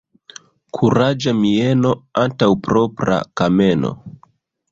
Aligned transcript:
Kuraĝa 0.77 1.33
mieno 1.41 1.91
antaŭ 2.23 2.49
propra 2.69 3.21
kameno. 3.43 3.93